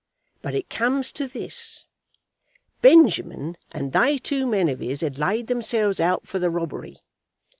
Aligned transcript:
But 0.41 0.55
it 0.55 0.67
comes 0.67 1.11
to 1.11 1.27
this. 1.27 1.85
Benjamin, 2.81 3.55
and 3.71 3.91
they 3.93 4.17
two 4.17 4.47
men 4.47 4.67
of 4.67 4.79
his, 4.79 5.01
had 5.01 5.19
laid 5.19 5.45
themselves 5.45 5.99
out 5.99 6.27
for 6.27 6.39
the 6.39 6.49
robbery. 6.49 7.03